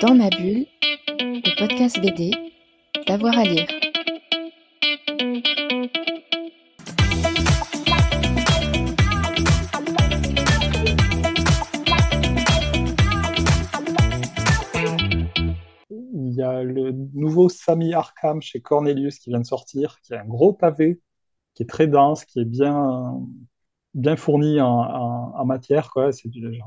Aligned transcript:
Dans 0.00 0.14
ma 0.14 0.28
bulle, 0.30 0.66
le 1.18 1.58
podcast 1.58 2.00
BD, 2.00 2.30
d'avoir 3.06 3.38
à 3.38 3.44
lire. 3.44 3.66
Il 15.90 16.32
y 16.32 16.42
a 16.42 16.62
le 16.62 16.92
nouveau 17.14 17.48
Sami 17.48 17.94
Arkham 17.94 18.42
chez 18.42 18.60
Cornelius 18.60 19.18
qui 19.18 19.30
vient 19.30 19.40
de 19.40 19.46
sortir, 19.46 20.00
qui 20.02 20.12
est 20.14 20.18
un 20.18 20.24
gros 20.24 20.52
pavé, 20.52 21.00
qui 21.54 21.62
est 21.62 21.66
très 21.66 21.86
dense, 21.86 22.24
qui 22.24 22.40
est 22.40 22.44
bien, 22.44 23.20
fourni 24.16 24.60
en, 24.60 24.66
en- 24.68 25.44
matière. 25.44 25.90
C'est 26.12 26.28
du- 26.28 26.60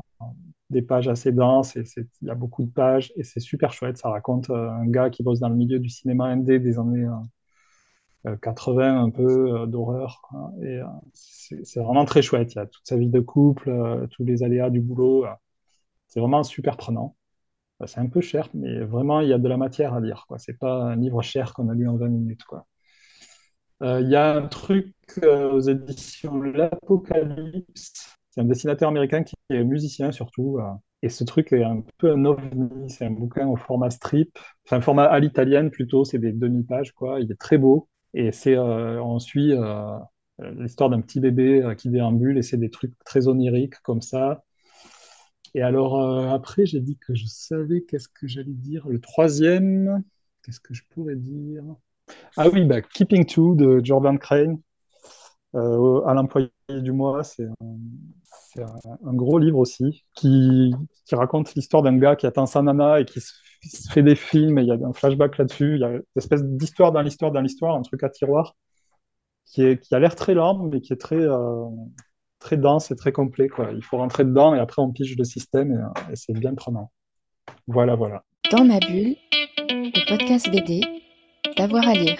des 0.69 0.81
pages 0.81 1.07
assez 1.07 1.31
denses, 1.31 1.75
et 1.77 1.83
il 2.21 2.27
y 2.27 2.31
a 2.31 2.35
beaucoup 2.35 2.63
de 2.63 2.71
pages, 2.71 3.11
et 3.17 3.23
c'est 3.23 3.39
super 3.39 3.73
chouette. 3.73 3.97
Ça 3.97 4.09
raconte 4.09 4.49
euh, 4.51 4.69
un 4.71 4.87
gars 4.87 5.09
qui 5.09 5.23
bosse 5.23 5.39
dans 5.39 5.49
le 5.49 5.55
milieu 5.55 5.79
du 5.79 5.89
cinéma 5.89 6.25
indé 6.25 6.59
des 6.59 6.79
années 6.79 7.05
euh, 7.05 7.11
euh, 8.27 8.35
80, 8.37 9.01
un 9.03 9.09
peu 9.09 9.61
euh, 9.61 9.65
d'horreur. 9.65 10.21
Et 10.61 10.79
euh, 10.79 10.85
c'est 11.13 11.79
vraiment 11.79 12.05
très 12.05 12.21
chouette. 12.21 12.53
Il 12.53 12.57
y 12.57 12.59
a 12.59 12.65
toute 12.65 12.85
sa 12.87 12.97
vie 12.97 13.09
de 13.09 13.19
couple, 13.19 13.69
euh, 13.69 14.07
tous 14.07 14.23
les 14.25 14.43
aléas 14.43 14.69
du 14.69 14.79
boulot. 14.81 15.25
euh. 15.25 15.29
C'est 16.07 16.19
vraiment 16.21 16.43
super 16.43 16.77
prenant. 16.77 17.15
C'est 17.87 17.99
un 18.01 18.07
peu 18.09 18.21
cher, 18.21 18.49
mais 18.55 18.81
vraiment, 18.85 19.21
il 19.21 19.29
y 19.29 19.33
a 19.33 19.39
de 19.39 19.47
la 19.49 19.57
matière 19.57 19.93
à 19.95 20.01
lire, 20.01 20.25
quoi. 20.27 20.39
C'est 20.39 20.57
pas 20.59 20.83
un 20.83 20.95
livre 20.97 21.21
cher 21.23 21.53
qu'on 21.53 21.69
a 21.69 21.75
lu 21.75 21.87
en 21.89 21.97
20 21.97 22.09
minutes, 22.09 22.43
quoi. 22.45 22.67
Euh, 23.81 24.01
Il 24.01 24.09
y 24.09 24.15
a 24.15 24.33
un 24.35 24.47
truc 24.47 24.93
euh, 25.23 25.51
aux 25.51 25.59
éditions 25.61 26.41
L'Apocalypse. 26.41 28.17
C'est 28.29 28.41
un 28.41 28.45
dessinateur 28.45 28.89
américain 28.89 29.23
qui 29.23 29.35
musicien 29.51 30.11
surtout. 30.11 30.57
euh, 30.59 30.63
et 31.01 31.09
ce 31.09 31.23
truc 31.23 31.53
est 31.53 31.63
un 31.63 31.83
peu 31.97 32.11
un 32.11 32.25
ovni. 32.25 32.89
C'est 32.89 33.05
un 33.05 33.11
bouquin 33.11 33.47
au 33.47 33.55
format 33.55 33.89
strip, 33.89 34.37
enfin 34.65 34.81
format 34.81 35.05
à 35.05 35.19
l'italienne 35.19 35.71
plutôt. 35.71 36.03
C'est 36.05 36.19
des 36.19 36.33
demi-pages, 36.33 36.91
quoi. 36.93 37.19
Il 37.21 37.31
est 37.31 37.39
très 37.39 37.57
beau. 37.57 37.87
Et 38.13 38.31
c'est, 38.31 38.55
euh, 38.57 39.01
on 39.03 39.19
suit 39.19 39.53
euh, 39.53 39.97
l'histoire 40.39 40.89
d'un 40.89 41.01
petit 41.01 41.19
bébé 41.21 41.63
euh, 41.63 41.75
qui 41.75 41.89
déambule 41.89 42.37
et 42.37 42.41
c'est 42.41 42.57
des 42.57 42.69
trucs 42.69 42.93
très 43.05 43.27
oniriques 43.27 43.79
comme 43.83 44.01
ça. 44.01 44.43
Et 45.55 45.61
alors 45.61 45.99
euh, 45.99 46.29
après, 46.29 46.65
j'ai 46.65 46.79
dit 46.79 46.97
que 46.97 47.15
je 47.15 47.25
savais 47.25 47.81
qu'est-ce 47.83 48.07
que 48.09 48.27
j'allais 48.27 48.53
dire. 48.53 48.87
Le 48.87 48.99
troisième, 48.99 50.03
qu'est-ce 50.43 50.59
que 50.59 50.73
je 50.73 50.83
pourrais 50.89 51.15
dire? 51.15 51.63
Ah 52.37 52.49
oui, 52.49 52.65
bah, 52.65 52.81
Keeping 52.81 53.25
Two 53.25 53.55
de 53.55 53.81
Jordan 53.83 54.17
Crane 54.19 54.59
euh, 55.55 56.01
à 56.05 56.13
l'employé 56.13 56.49
du 56.69 56.91
mois, 56.91 57.23
c'est 57.23 57.47
un, 58.57 59.13
gros 59.13 59.39
livre 59.39 59.57
aussi 59.57 60.03
qui, 60.15 60.73
raconte 61.11 61.55
l'histoire 61.55 61.81
d'un 61.81 61.97
gars 61.97 62.15
qui 62.15 62.27
attend 62.27 62.45
sa 62.45 62.61
nana 62.61 62.99
et 62.99 63.05
qui 63.05 63.19
se, 63.19 63.33
fait 63.91 64.03
des 64.03 64.15
films 64.15 64.57
et 64.59 64.61
il 64.61 64.67
y 64.67 64.71
a 64.71 64.75
un 64.75 64.93
flashback 64.93 65.37
là-dessus. 65.37 65.75
Il 65.75 65.81
y 65.81 65.83
a 65.83 65.89
une 65.89 66.03
espèce 66.15 66.43
d'histoire 66.43 66.91
dans 66.91 67.01
l'histoire 67.01 67.31
dans 67.31 67.41
l'histoire, 67.41 67.75
un 67.75 67.81
truc 67.81 68.03
à 68.03 68.09
tiroir 68.09 68.55
qui 69.45 69.63
a 69.91 69.99
l'air 69.99 70.15
très 70.15 70.35
lent 70.35 70.67
mais 70.71 70.79
qui 70.79 70.93
est 70.93 70.97
très, 70.97 71.15
euh, 71.19 71.65
très 72.39 72.57
dense 72.57 72.91
et 72.91 72.95
très 72.95 73.11
complet. 73.11 73.49
Il 73.73 73.83
faut 73.83 73.97
rentrer 73.97 74.23
dedans 74.23 74.53
et 74.53 74.59
après 74.59 74.81
on 74.81 74.91
pige 74.91 75.15
le 75.17 75.23
système 75.23 75.71
euh, 75.71 76.11
et 76.11 76.15
c'est 76.15 76.33
bien 76.33 76.53
prenant. 76.55 76.91
Voilà, 77.67 77.95
voilà. 77.95 78.23
Dans 78.51 78.63
ma 78.63 78.79
bulle, 78.79 79.15
le 79.69 80.09
podcast 80.09 80.49
BD, 80.49 80.81
d'avoir 81.57 81.87
à 81.87 81.93
lire. 81.93 82.17